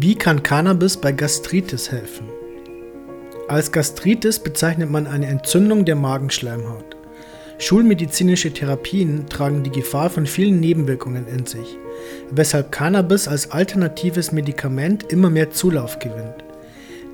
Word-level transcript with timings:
Wie 0.00 0.14
kann 0.14 0.44
Cannabis 0.44 0.96
bei 0.96 1.10
Gastritis 1.10 1.90
helfen? 1.90 2.28
Als 3.48 3.72
Gastritis 3.72 4.38
bezeichnet 4.38 4.88
man 4.88 5.08
eine 5.08 5.26
Entzündung 5.26 5.84
der 5.84 5.96
Magenschleimhaut. 5.96 6.96
Schulmedizinische 7.58 8.52
Therapien 8.52 9.26
tragen 9.28 9.64
die 9.64 9.72
Gefahr 9.72 10.08
von 10.08 10.26
vielen 10.26 10.60
Nebenwirkungen 10.60 11.26
in 11.26 11.46
sich, 11.46 11.76
weshalb 12.30 12.70
Cannabis 12.70 13.26
als 13.26 13.50
alternatives 13.50 14.30
Medikament 14.30 15.12
immer 15.12 15.30
mehr 15.30 15.50
Zulauf 15.50 15.98
gewinnt. 15.98 16.44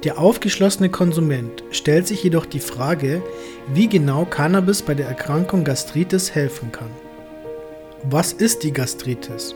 Der 0.05 0.19
aufgeschlossene 0.19 0.91
Konsument 0.91 1.65
stellt 1.71 2.07
sich 2.07 2.23
jedoch 2.23 2.45
die 2.45 2.61
Frage, 2.61 3.23
wie 3.73 3.89
genau 3.89 4.27
Cannabis 4.27 4.83
bei 4.83 4.93
der 4.93 5.09
Erkrankung 5.09 5.65
Gastritis 5.65 6.35
helfen 6.35 6.71
kann. 6.71 6.91
Was 8.03 8.35
ist 8.35 8.63
die 8.63 8.73
Gastritis? 8.73 9.55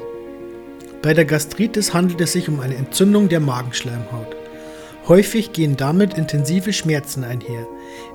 Bei 1.01 1.15
der 1.15 1.25
Gastritis 1.25 1.95
handelt 1.95 2.21
es 2.21 2.33
sich 2.33 2.49
um 2.49 2.59
eine 2.59 2.75
Entzündung 2.75 3.29
der 3.29 3.39
Magenschleimhaut. 3.39 4.35
Häufig 5.07 5.53
gehen 5.53 5.77
damit 5.77 6.19
intensive 6.19 6.73
Schmerzen 6.73 7.23
einher, 7.23 7.67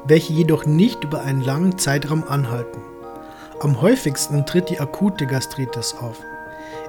welche 0.05 0.33
jedoch 0.33 0.65
nicht 0.65 1.01
über 1.03 1.21
einen 1.21 1.41
langen 1.41 1.77
Zeitraum 1.77 2.25
anhalten. 2.27 2.81
Am 3.61 3.81
häufigsten 3.81 4.45
tritt 4.45 4.69
die 4.69 4.81
akute 4.81 5.25
Gastritis 5.25 5.95
auf. 5.95 6.17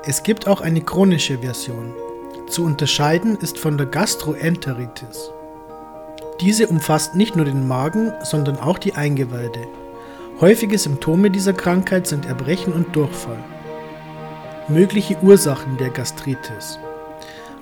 Es 0.05 0.25
gibt 0.25 0.49
auch 0.49 0.61
eine 0.61 0.81
chronische 0.81 1.39
Version. 1.39 1.95
Zu 2.49 2.65
unterscheiden 2.65 3.39
ist 3.41 3.57
von 3.57 3.79
der 3.79 3.87
Gastroenteritis. 3.87 5.31
Diese 6.41 6.67
umfasst 6.67 7.15
nicht 7.15 7.37
nur 7.37 7.45
den 7.45 7.69
Magen, 7.69 8.13
sondern 8.25 8.59
auch 8.59 8.79
die 8.79 8.95
Eingeweide. 8.95 9.61
Häufige 10.41 10.77
Symptome 10.77 11.31
dieser 11.31 11.53
Krankheit 11.53 12.09
sind 12.09 12.27
Erbrechen 12.27 12.73
und 12.73 12.97
Durchfall. 12.97 13.39
Mögliche 14.69 15.19
Ursachen 15.23 15.77
der 15.77 15.91
Gastritis. 15.91 16.79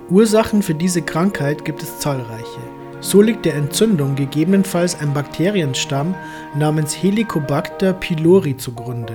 Ursachen 0.09 0.63
für 0.63 0.75
diese 0.75 1.03
Krankheit 1.03 1.65
gibt 1.65 1.83
es 1.83 1.99
zahlreiche. 1.99 2.61
So 3.01 3.21
liegt 3.21 3.45
der 3.45 3.57
Entzündung 3.57 4.15
gegebenenfalls 4.15 5.01
ein 5.01 5.13
Bakterienstamm 5.13 6.15
namens 6.55 6.95
Helicobacter 6.95 7.93
pylori 7.93 8.57
zugrunde. 8.57 9.15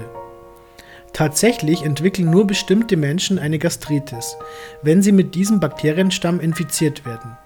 Tatsächlich 1.13 1.83
entwickeln 1.83 2.29
nur 2.29 2.45
bestimmte 2.45 2.97
Menschen 2.97 3.39
eine 3.39 3.57
Gastritis, 3.57 4.35
wenn 4.81 5.01
sie 5.01 5.13
mit 5.13 5.33
diesem 5.33 5.61
Bakterienstamm 5.61 6.41
infiziert 6.41 7.05
werden. 7.05 7.37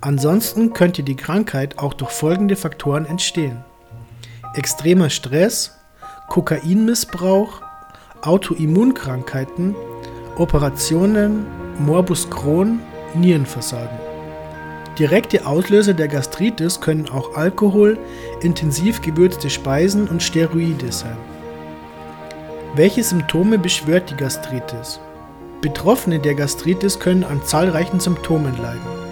Ansonsten 0.00 0.72
könnte 0.72 1.04
die 1.04 1.14
Krankheit 1.14 1.78
auch 1.78 1.94
durch 1.94 2.10
folgende 2.10 2.56
Faktoren 2.56 3.06
entstehen. 3.06 3.64
Extremer 4.54 5.08
Stress, 5.08 5.78
Kokainmissbrauch, 6.28 7.63
Autoimmunkrankheiten, 8.26 9.74
Operationen, 10.36 11.46
Morbus 11.78 12.28
Crohn, 12.30 12.80
Nierenversagen. 13.14 13.98
Direkte 14.98 15.44
Auslöser 15.44 15.92
der 15.92 16.08
Gastritis 16.08 16.80
können 16.80 17.08
auch 17.08 17.36
Alkohol, 17.36 17.98
intensiv 18.40 19.02
gewürzte 19.02 19.50
Speisen 19.50 20.08
und 20.08 20.22
Steroide 20.22 20.92
sein. 20.92 21.16
Welche 22.76 23.02
Symptome 23.02 23.58
beschwört 23.58 24.10
die 24.10 24.16
Gastritis? 24.16 25.00
Betroffene 25.60 26.18
der 26.18 26.34
Gastritis 26.34 26.98
können 27.00 27.24
an 27.24 27.42
zahlreichen 27.44 28.00
Symptomen 28.00 28.56
leiden. 28.60 29.04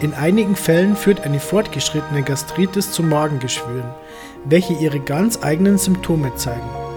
In 0.00 0.14
einigen 0.14 0.56
Fällen 0.56 0.96
führt 0.96 1.20
eine 1.22 1.40
fortgeschrittene 1.40 2.22
Gastritis 2.22 2.92
zu 2.92 3.02
Magengeschwüren, 3.02 3.90
welche 4.44 4.72
ihre 4.74 5.00
ganz 5.00 5.42
eigenen 5.42 5.76
Symptome 5.76 6.34
zeigen. 6.36 6.89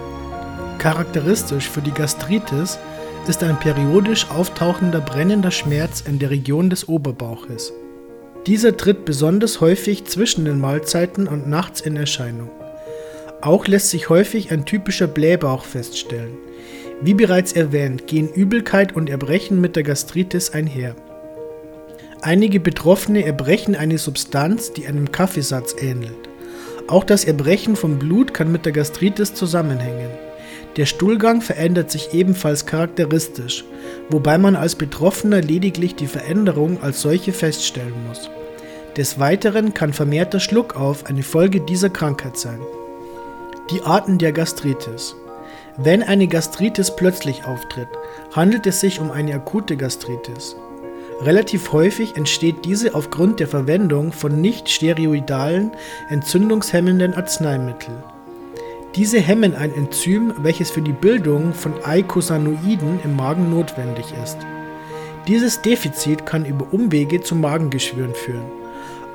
Charakteristisch 0.84 1.70
für 1.70 1.80
die 1.80 1.92
Gastritis 1.92 2.78
ist 3.26 3.42
ein 3.42 3.58
periodisch 3.58 4.30
auftauchender 4.30 5.00
brennender 5.00 5.50
Schmerz 5.50 6.02
in 6.06 6.18
der 6.18 6.28
Region 6.28 6.68
des 6.68 6.90
Oberbauches. 6.90 7.72
Dieser 8.46 8.76
tritt 8.76 9.06
besonders 9.06 9.62
häufig 9.62 10.04
zwischen 10.04 10.44
den 10.44 10.60
Mahlzeiten 10.60 11.26
und 11.26 11.48
nachts 11.48 11.80
in 11.80 11.96
Erscheinung. 11.96 12.50
Auch 13.40 13.66
lässt 13.66 13.88
sich 13.88 14.10
häufig 14.10 14.52
ein 14.52 14.66
typischer 14.66 15.06
Blähbauch 15.06 15.64
feststellen. 15.64 16.36
Wie 17.00 17.14
bereits 17.14 17.54
erwähnt, 17.54 18.06
gehen 18.06 18.28
Übelkeit 18.28 18.94
und 18.94 19.08
Erbrechen 19.08 19.62
mit 19.62 19.76
der 19.76 19.84
Gastritis 19.84 20.50
einher. 20.50 20.96
Einige 22.20 22.60
Betroffene 22.60 23.24
erbrechen 23.24 23.74
eine 23.74 23.96
Substanz, 23.96 24.74
die 24.74 24.86
einem 24.86 25.10
Kaffeesatz 25.10 25.74
ähnelt. 25.80 26.28
Auch 26.88 27.04
das 27.04 27.24
Erbrechen 27.24 27.74
von 27.74 27.98
Blut 27.98 28.34
kann 28.34 28.52
mit 28.52 28.66
der 28.66 28.72
Gastritis 28.72 29.32
zusammenhängen. 29.32 30.10
Der 30.76 30.86
Stuhlgang 30.86 31.40
verändert 31.40 31.90
sich 31.90 32.14
ebenfalls 32.14 32.66
charakteristisch, 32.66 33.64
wobei 34.08 34.38
man 34.38 34.56
als 34.56 34.74
Betroffener 34.74 35.40
lediglich 35.40 35.94
die 35.94 36.08
Veränderung 36.08 36.82
als 36.82 37.00
solche 37.00 37.32
feststellen 37.32 37.94
muss. 38.08 38.28
Des 38.96 39.18
Weiteren 39.20 39.72
kann 39.74 39.92
vermehrter 39.92 40.40
Schluckauf 40.40 41.06
eine 41.06 41.22
Folge 41.22 41.60
dieser 41.60 41.90
Krankheit 41.90 42.36
sein. 42.36 42.60
Die 43.70 43.82
Arten 43.82 44.18
der 44.18 44.32
Gastritis. 44.32 45.14
Wenn 45.76 46.02
eine 46.02 46.28
Gastritis 46.28 46.94
plötzlich 46.94 47.44
auftritt, 47.44 47.88
handelt 48.32 48.66
es 48.66 48.80
sich 48.80 49.00
um 49.00 49.10
eine 49.10 49.34
akute 49.34 49.76
Gastritis. 49.76 50.56
Relativ 51.20 51.72
häufig 51.72 52.16
entsteht 52.16 52.64
diese 52.64 52.94
aufgrund 52.94 53.40
der 53.40 53.48
Verwendung 53.48 54.12
von 54.12 54.40
nicht 54.40 54.68
steroidalen, 54.68 55.70
entzündungshemmenden 56.10 57.14
Arzneimitteln. 57.14 58.13
Diese 58.96 59.18
hemmen 59.18 59.56
ein 59.56 59.74
Enzym, 59.74 60.32
welches 60.38 60.70
für 60.70 60.80
die 60.80 60.92
Bildung 60.92 61.52
von 61.52 61.72
Eicosanoiden 61.84 63.00
im 63.02 63.16
Magen 63.16 63.50
notwendig 63.50 64.06
ist. 64.22 64.38
Dieses 65.26 65.60
Defizit 65.60 66.24
kann 66.26 66.44
über 66.44 66.72
Umwege 66.72 67.20
zu 67.20 67.34
Magengeschwüren 67.34 68.14
führen. 68.14 68.44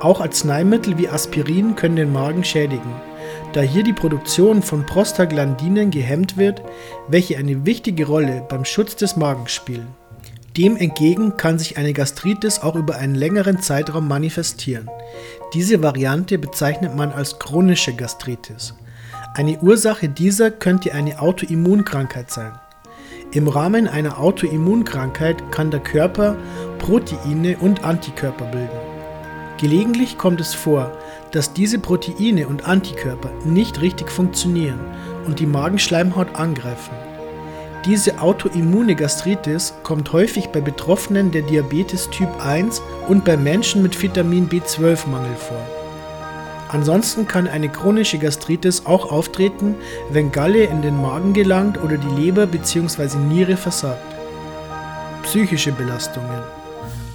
Auch 0.00 0.20
Arzneimittel 0.20 0.98
wie 0.98 1.08
Aspirin 1.08 1.76
können 1.76 1.96
den 1.96 2.12
Magen 2.12 2.44
schädigen, 2.44 2.92
da 3.54 3.62
hier 3.62 3.82
die 3.82 3.94
Produktion 3.94 4.62
von 4.62 4.84
Prostaglandinen 4.84 5.90
gehemmt 5.90 6.36
wird, 6.36 6.62
welche 7.08 7.38
eine 7.38 7.64
wichtige 7.64 8.06
Rolle 8.06 8.44
beim 8.50 8.66
Schutz 8.66 8.96
des 8.96 9.16
Magens 9.16 9.52
spielen. 9.52 9.88
Dem 10.58 10.76
entgegen 10.76 11.38
kann 11.38 11.58
sich 11.58 11.78
eine 11.78 11.94
Gastritis 11.94 12.58
auch 12.58 12.76
über 12.76 12.96
einen 12.96 13.14
längeren 13.14 13.62
Zeitraum 13.62 14.08
manifestieren. 14.08 14.90
Diese 15.54 15.82
Variante 15.82 16.38
bezeichnet 16.38 16.94
man 16.94 17.12
als 17.12 17.38
chronische 17.38 17.94
Gastritis. 17.94 18.74
Eine 19.32 19.58
Ursache 19.60 20.08
dieser 20.08 20.50
könnte 20.50 20.92
eine 20.92 21.20
Autoimmunkrankheit 21.20 22.32
sein. 22.32 22.50
Im 23.30 23.46
Rahmen 23.46 23.86
einer 23.86 24.18
Autoimmunkrankheit 24.18 25.52
kann 25.52 25.70
der 25.70 25.78
Körper 25.78 26.36
Proteine 26.80 27.56
und 27.58 27.84
Antikörper 27.84 28.46
bilden. 28.46 28.80
Gelegentlich 29.58 30.18
kommt 30.18 30.40
es 30.40 30.52
vor, 30.52 30.90
dass 31.30 31.52
diese 31.52 31.78
Proteine 31.78 32.48
und 32.48 32.66
Antikörper 32.66 33.30
nicht 33.44 33.80
richtig 33.80 34.10
funktionieren 34.10 34.80
und 35.26 35.38
die 35.38 35.46
Magenschleimhaut 35.46 36.34
angreifen. 36.34 36.94
Diese 37.84 38.20
autoimmune 38.20 38.96
Gastritis 38.96 39.74
kommt 39.84 40.12
häufig 40.12 40.48
bei 40.48 40.60
Betroffenen 40.60 41.30
der 41.30 41.42
Diabetes 41.42 42.10
Typ 42.10 42.28
1 42.44 42.82
und 43.06 43.24
bei 43.24 43.36
Menschen 43.36 43.80
mit 43.80 44.02
Vitamin 44.02 44.48
B12-Mangel 44.48 45.36
vor. 45.36 45.79
Ansonsten 46.72 47.26
kann 47.26 47.48
eine 47.48 47.68
chronische 47.68 48.18
Gastritis 48.18 48.86
auch 48.86 49.10
auftreten, 49.10 49.74
wenn 50.12 50.30
Galle 50.30 50.64
in 50.64 50.82
den 50.82 51.02
Magen 51.02 51.32
gelangt 51.32 51.82
oder 51.82 51.96
die 51.96 52.22
Leber 52.22 52.46
bzw. 52.46 53.18
Niere 53.18 53.56
versagt. 53.56 54.14
Psychische 55.24 55.72
Belastungen. 55.72 56.42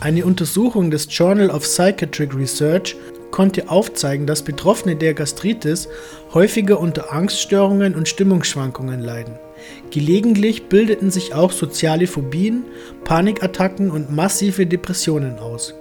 Eine 0.02 0.26
Untersuchung 0.26 0.92
des 0.92 1.08
Journal 1.10 1.50
of 1.50 1.64
Psychiatric 1.64 2.36
Research 2.36 2.98
konnte 3.32 3.70
aufzeigen, 3.70 4.28
dass 4.28 4.44
Betroffene 4.44 4.98
der 4.98 5.14
Gastritis 5.14 5.88
häufiger 6.34 6.78
unter 6.78 7.14
Angststörungen 7.14 7.96
und 7.96 8.10
Stimmungsschwankungen 8.10 9.00
leiden. 9.00 9.36
Gelegentlich 9.90 10.68
bildeten 10.68 11.12
sich 11.12 11.34
auch 11.34 11.54
soziale 11.54 12.08
Phobien, 12.08 12.66
Panikattacken 13.06 13.90
und 13.90 14.14
massive 14.14 14.66
Depressionen 14.66 15.40
aus. 15.40 15.74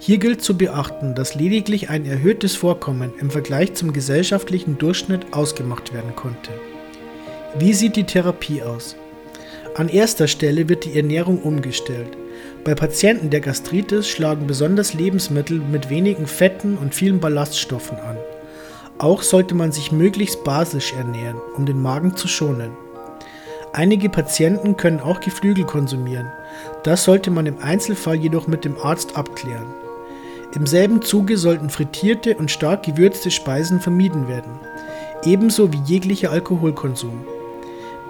Hier 0.00 0.18
gilt 0.18 0.42
zu 0.42 0.56
beachten, 0.56 1.14
dass 1.14 1.34
lediglich 1.34 1.90
ein 1.90 2.06
erhöhtes 2.06 2.54
Vorkommen 2.54 3.12
im 3.20 3.30
Vergleich 3.30 3.74
zum 3.74 3.92
gesellschaftlichen 3.92 4.78
Durchschnitt 4.78 5.32
ausgemacht 5.32 5.92
werden 5.92 6.14
konnte. 6.14 6.52
Wie 7.58 7.74
sieht 7.74 7.96
die 7.96 8.04
Therapie 8.04 8.62
aus? 8.62 8.94
An 9.74 9.88
erster 9.88 10.28
Stelle 10.28 10.68
wird 10.68 10.84
die 10.84 10.96
Ernährung 10.96 11.42
umgestellt. 11.42 12.16
Bei 12.64 12.74
Patienten 12.74 13.30
der 13.30 13.40
Gastritis 13.40 14.08
schlagen 14.08 14.46
besonders 14.46 14.94
Lebensmittel 14.94 15.58
mit 15.58 15.90
wenigen 15.90 16.26
Fetten 16.26 16.76
und 16.76 16.94
vielen 16.94 17.18
Ballaststoffen 17.18 17.98
an. 17.98 18.16
Auch 18.98 19.22
sollte 19.22 19.54
man 19.54 19.72
sich 19.72 19.92
möglichst 19.92 20.44
basisch 20.44 20.92
ernähren, 20.92 21.38
um 21.56 21.66
den 21.66 21.80
Magen 21.80 22.16
zu 22.16 22.28
schonen. 22.28 22.70
Einige 23.72 24.08
Patienten 24.08 24.76
können 24.76 25.00
auch 25.00 25.20
Geflügel 25.20 25.64
konsumieren. 25.64 26.28
Das 26.84 27.04
sollte 27.04 27.30
man 27.30 27.46
im 27.46 27.58
Einzelfall 27.58 28.16
jedoch 28.16 28.46
mit 28.46 28.64
dem 28.64 28.76
Arzt 28.78 29.16
abklären. 29.16 29.66
Im 30.58 30.66
selben 30.66 31.02
Zuge 31.02 31.38
sollten 31.38 31.70
frittierte 31.70 32.36
und 32.36 32.50
stark 32.50 32.82
gewürzte 32.82 33.30
Speisen 33.30 33.80
vermieden 33.80 34.26
werden, 34.26 34.58
ebenso 35.22 35.72
wie 35.72 35.80
jeglicher 35.84 36.32
Alkoholkonsum. 36.32 37.24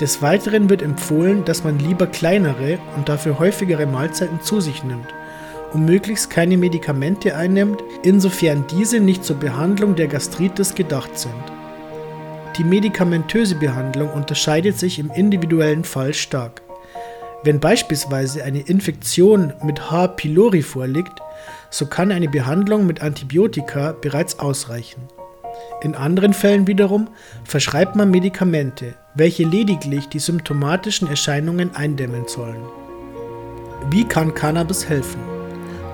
Des 0.01 0.23
Weiteren 0.23 0.71
wird 0.71 0.81
empfohlen, 0.81 1.45
dass 1.45 1.63
man 1.63 1.79
lieber 1.79 2.07
kleinere 2.07 2.79
und 2.97 3.11
dafür 3.11 3.39
häufigere 3.39 3.85
Mahlzeiten 3.85 4.41
zu 4.41 4.61
sich 4.61 4.83
nimmt, 4.83 5.09
und 5.75 5.85
möglichst 5.85 6.31
keine 6.31 6.57
Medikamente 6.57 7.37
einnimmt, 7.37 7.85
insofern 8.03 8.65
diese 8.71 8.99
nicht 8.99 9.27
zur 9.27 9.37
Behandlung 9.37 9.95
der 9.95 10.07
Gastritis 10.07 10.75
gedacht 10.75 11.19
sind. 11.19 11.35
Die 12.57 12.65
medikamentöse 12.65 13.57
Behandlung 13.57 14.11
unterscheidet 14.11 14.79
sich 14.79 14.99
im 14.99 15.11
individuellen 15.11 15.85
Fall 15.85 16.15
stark. 16.15 16.63
Wenn 17.45 17.61
beispielsweise 17.61 18.43
eine 18.43 18.61
Infektion 18.61 19.53
mit 19.63 19.91
H. 19.91 20.07
pylori 20.07 20.63
vorliegt, 20.63 21.21
so 21.71 21.87
kann 21.87 22.13
eine 22.13 22.29
Behandlung 22.29 22.87
mit 22.87 23.03
Antibiotika 23.03 23.93
bereits 23.93 24.39
ausreichen. 24.39 25.03
In 25.83 25.95
anderen 25.95 26.33
Fällen 26.33 26.67
wiederum 26.67 27.09
verschreibt 27.45 27.97
man 27.97 28.11
Medikamente, 28.11 28.95
welche 29.15 29.45
lediglich 29.45 30.09
die 30.09 30.19
symptomatischen 30.19 31.09
Erscheinungen 31.09 31.75
eindämmen 31.75 32.27
sollen. 32.27 32.63
Wie 33.91 34.05
kann 34.05 34.35
Cannabis 34.35 34.89
helfen? 34.89 35.21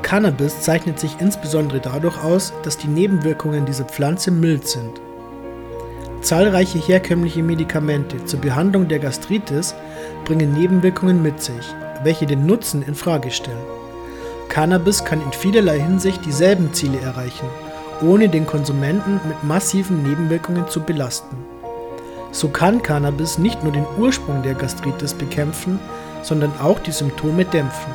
Cannabis 0.02 0.61
zeichnet 0.61 1.00
sich 1.00 1.17
insbesondere 1.20 1.81
dadurch 1.81 2.23
aus, 2.23 2.52
dass 2.62 2.76
die 2.76 2.88
Nebenwirkungen 2.88 3.64
dieser 3.67 3.85
Pflanze 3.85 4.31
mild 4.31 4.67
sind. 4.67 5.00
Zahlreiche 6.20 6.79
herkömmliche 6.79 7.43
Medikamente 7.43 8.25
zur 8.25 8.41
Behandlung 8.41 8.88
der 8.88 8.99
Gastritis 8.99 9.75
bringen 10.25 10.55
Nebenwirkungen 10.55 11.23
mit 11.23 11.43
sich, 11.43 11.75
welche 12.02 12.26
den 12.26 12.46
Nutzen 12.46 12.82
in 12.82 12.94
Frage 12.94 13.31
stellen. 13.31 13.83
Cannabis 14.49 15.05
kann 15.05 15.20
in 15.23 15.32
vielerlei 15.32 15.81
Hinsicht 15.81 16.25
dieselben 16.25 16.73
Ziele 16.73 17.00
erreichen, 17.00 17.49
ohne 18.02 18.29
den 18.29 18.46
Konsumenten 18.46 19.20
mit 19.26 19.43
massiven 19.44 20.02
Nebenwirkungen 20.02 20.69
zu 20.69 20.81
belasten. 20.81 21.37
So 22.32 22.49
kann 22.49 22.82
Cannabis 22.82 23.38
nicht 23.38 23.62
nur 23.62 23.73
den 23.73 23.87
Ursprung 23.99 24.43
der 24.43 24.55
Gastritis 24.55 25.14
bekämpfen, 25.14 25.79
sondern 26.23 26.52
auch 26.61 26.79
die 26.81 26.93
Symptome 26.93 27.44
dämpfen. 27.44 27.93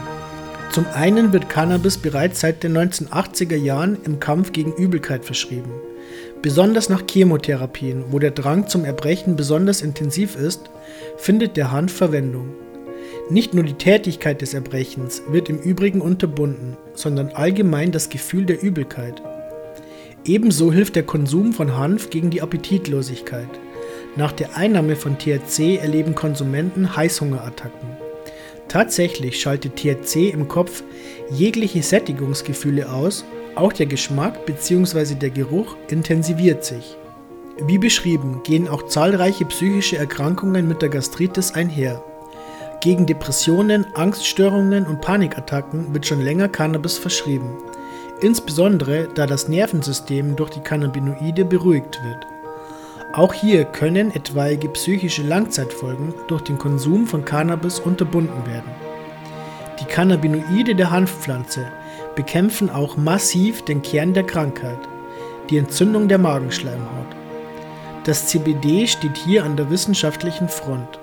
Zum 0.71 0.85
einen 0.93 1.33
wird 1.33 1.49
Cannabis 1.49 1.97
bereits 1.97 2.41
seit 2.41 2.63
den 2.63 2.77
1980er 2.77 3.55
Jahren 3.55 3.97
im 4.05 4.19
Kampf 4.19 4.51
gegen 4.51 4.73
Übelkeit 4.73 5.25
verschrieben. 5.25 5.71
Besonders 6.41 6.89
nach 6.89 7.03
Chemotherapien, 7.09 8.05
wo 8.11 8.19
der 8.19 8.31
Drang 8.31 8.67
zum 8.67 8.85
Erbrechen 8.85 9.35
besonders 9.35 9.81
intensiv 9.81 10.35
ist, 10.35 10.69
findet 11.17 11.57
der 11.57 11.71
Hanf 11.71 11.91
Verwendung. 11.91 12.49
Nicht 13.31 13.53
nur 13.53 13.63
die 13.63 13.73
Tätigkeit 13.73 14.41
des 14.41 14.55
Erbrechens 14.55 15.21
wird 15.29 15.49
im 15.49 15.59
Übrigen 15.59 16.01
unterbunden, 16.01 16.75
sondern 16.95 17.29
allgemein 17.29 17.91
das 17.91 18.09
Gefühl 18.09 18.45
der 18.45 18.63
Übelkeit. 18.63 19.21
Ebenso 20.25 20.71
hilft 20.73 20.95
der 20.95 21.03
Konsum 21.03 21.53
von 21.53 21.77
Hanf 21.77 22.09
gegen 22.09 22.31
die 22.31 22.41
Appetitlosigkeit. 22.41 23.49
Nach 24.15 24.31
der 24.31 24.57
Einnahme 24.57 24.95
von 24.95 25.19
THC 25.19 25.77
erleben 25.77 26.15
Konsumenten 26.15 26.95
Heißhungerattacken. 26.95 27.89
Tatsächlich 28.67 29.39
schaltet 29.39 29.75
THC 29.75 30.31
im 30.31 30.47
Kopf 30.47 30.83
jegliche 31.31 31.83
Sättigungsgefühle 31.83 32.91
aus, 32.91 33.25
auch 33.53 33.73
der 33.73 33.85
Geschmack 33.85 34.47
bzw. 34.47 35.13
der 35.13 35.29
Geruch 35.29 35.77
intensiviert 35.89 36.65
sich. 36.65 36.97
Wie 37.61 37.77
beschrieben 37.77 38.41
gehen 38.43 38.67
auch 38.67 38.87
zahlreiche 38.87 39.45
psychische 39.45 39.97
Erkrankungen 39.97 40.67
mit 40.67 40.81
der 40.81 40.89
Gastritis 40.89 41.51
einher. 41.51 42.03
Gegen 42.81 43.05
Depressionen, 43.05 43.87
Angststörungen 43.93 44.87
und 44.87 45.01
Panikattacken 45.01 45.93
wird 45.93 46.05
schon 46.05 46.21
länger 46.21 46.47
Cannabis 46.47 46.97
verschrieben, 46.97 47.57
insbesondere 48.21 49.09
da 49.13 49.25
das 49.25 49.49
Nervensystem 49.49 50.37
durch 50.37 50.51
die 50.51 50.61
Cannabinoide 50.61 51.43
beruhigt 51.43 51.99
wird. 52.05 52.25
Auch 53.11 53.33
hier 53.33 53.65
können 53.65 54.15
etwaige 54.15 54.69
psychische 54.69 55.23
Langzeitfolgen 55.23 56.13
durch 56.29 56.43
den 56.43 56.57
Konsum 56.57 57.05
von 57.05 57.25
Cannabis 57.25 57.79
unterbunden 57.79 58.45
werden. 58.45 58.71
Die 59.81 59.85
Cannabinoide 59.85 60.73
der 60.73 60.89
Hanfpflanze 60.89 61.65
bekämpfen 62.15 62.69
auch 62.69 62.95
massiv 62.95 63.61
den 63.65 63.81
Kern 63.81 64.13
der 64.13 64.23
Krankheit, 64.23 64.79
die 65.49 65.57
Entzündung 65.57 66.07
der 66.07 66.17
Magenschleimhaut. 66.17 67.07
Das 68.05 68.27
CBD 68.27 68.87
steht 68.87 69.17
hier 69.17 69.43
an 69.43 69.57
der 69.57 69.69
wissenschaftlichen 69.69 70.47
Front. 70.47 70.98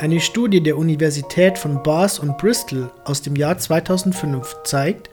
Eine 0.00 0.20
Studie 0.20 0.60
der 0.60 0.78
Universität 0.78 1.58
von 1.58 1.82
Bath 1.82 2.20
und 2.20 2.38
Bristol 2.38 2.88
aus 3.04 3.20
dem 3.20 3.34
Jahr 3.34 3.58
2005 3.58 4.58
zeigt, 4.62 5.10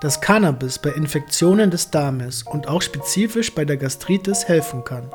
dass 0.00 0.22
Cannabis 0.22 0.78
bei 0.78 0.88
Infektionen 0.88 1.70
des 1.70 1.90
Darmes 1.90 2.42
und 2.42 2.66
auch 2.66 2.80
spezifisch 2.80 3.54
bei 3.54 3.66
der 3.66 3.76
Gastritis 3.76 4.48
helfen 4.48 4.84
kann. 4.84 5.10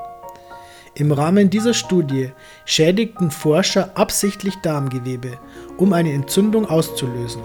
Im 0.93 1.11
Rahmen 1.11 1.49
dieser 1.49 1.73
Studie 1.73 2.31
schädigten 2.65 3.31
Forscher 3.31 3.89
absichtlich 3.95 4.53
Darmgewebe, 4.61 5.39
um 5.77 5.93
eine 5.93 6.13
Entzündung 6.13 6.67
auszulösen. 6.69 7.41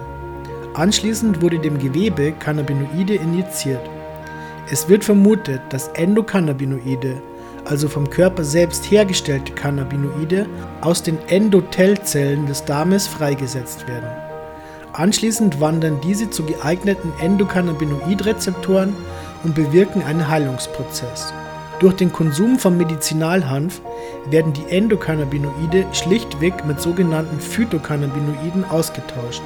Anschließend 0.75 1.41
wurde 1.41 1.59
dem 1.59 1.79
Gewebe 1.79 2.33
Cannabinoide 2.33 3.15
injiziert. 3.15 3.89
Es 4.71 4.91
wird 4.91 5.05
vermutet, 5.05 5.63
dass 5.71 5.89
Endokannabinoide 5.89 7.23
also 7.65 7.89
vom 7.89 8.11
Körper 8.11 8.45
selbst 8.45 8.91
hergestellte 8.91 9.53
Cannabinoide, 9.53 10.47
aus 10.81 11.03
den 11.03 11.19
Endothelzellen 11.29 12.47
des 12.47 12.65
Darmes 12.65 13.07
freigesetzt 13.07 13.87
werden. 13.87 14.09
Anschließend 14.93 15.61
wandern 15.61 16.01
diese 16.03 16.29
zu 16.29 16.45
geeigneten 16.45 17.13
Endokannabinoidrezeptoren 17.21 18.95
und 19.43 19.55
bewirken 19.55 20.03
einen 20.03 20.29
Heilungsprozess. 20.29 21.33
Durch 21.81 21.95
den 21.95 22.13
Konsum 22.13 22.59
von 22.59 22.77
Medizinalhanf 22.77 23.81
werden 24.31 24.53
die 24.53 24.69
Endokannabinoide 24.69 25.87
schlichtweg 25.93 26.65
mit 26.67 26.81
sogenannten 26.81 27.41
Phytocannabinoiden 27.41 28.65
ausgetauscht, 28.65 29.43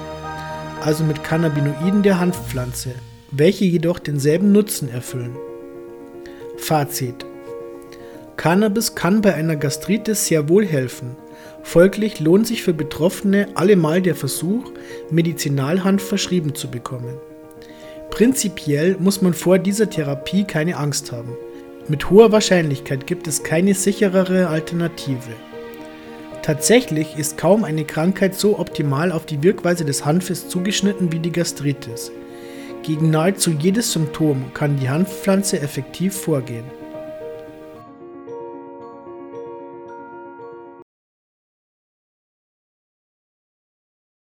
also 0.84 1.04
mit 1.04 1.22
Cannabinoiden 1.22 2.02
der 2.02 2.20
Hanfpflanze, 2.20 2.94
welche 3.30 3.64
jedoch 3.64 3.98
denselben 3.98 4.52
Nutzen 4.52 4.90
erfüllen. 4.90 5.36
Fazit 6.58 7.24
Cannabis 8.37 8.94
kann 8.94 9.23
bei 9.23 9.35
einer 9.35 9.56
Gastritis 9.56 10.27
sehr 10.27 10.49
wohl 10.49 10.67
helfen. 10.67 11.17
Folglich 11.62 12.21
lohnt 12.21 12.47
sich 12.47 12.62
für 12.62 12.75
Betroffene 12.75 13.49
allemal 13.55 14.03
der 14.03 14.15
Versuch, 14.15 14.73
Medizinalhanf 15.11 16.03
verschrieben 16.03 16.55
zu 16.55 16.71
bekommen. 16.71 17.15
Prinzipiell 18.11 18.97
muss 18.99 19.23
man 19.23 19.35
vor 19.35 19.59
dieser 19.59 19.91
Therapie 19.91 20.44
keine 20.44 20.77
Angst 20.77 21.12
haben. 21.12 21.37
Mit 21.88 22.11
hoher 22.11 22.31
Wahrscheinlichkeit 22.31 23.06
gibt 23.06 23.27
es 23.27 23.43
keine 23.43 23.75
sicherere 23.75 24.49
Alternative. 24.49 25.33
Tatsächlich 26.43 27.17
ist 27.19 27.38
kaum 27.38 27.65
eine 27.65 27.85
Krankheit 27.85 28.35
so 28.35 28.59
optimal 28.59 29.11
auf 29.11 29.27
die 29.27 29.43
Wirkweise 29.43 29.85
des 29.85 30.05
Hanfes 30.05 30.49
zugeschnitten 30.49 31.11
wie 31.11 31.19
die 31.19 31.33
Gastritis. 31.33 32.12
Gegen 32.83 33.11
nahezu 33.11 33.50
jedes 33.50 33.93
Symptom 33.93 34.52
kann 34.55 34.78
die 34.78 34.88
Hanfpflanze 34.88 35.61
effektiv 35.61 36.14
vorgehen. 36.14 36.64